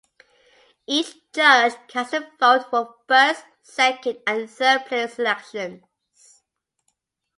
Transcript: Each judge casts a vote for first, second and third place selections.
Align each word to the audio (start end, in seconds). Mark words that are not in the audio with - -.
Each 0.87 1.15
judge 1.31 1.75
casts 1.87 2.15
a 2.15 2.27
vote 2.39 2.71
for 2.71 2.95
first, 3.07 3.43
second 3.61 4.17
and 4.25 4.49
third 4.49 4.87
place 4.87 5.13
selections. 5.13 5.83